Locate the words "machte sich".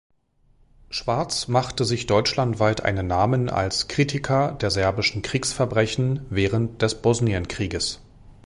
1.47-2.07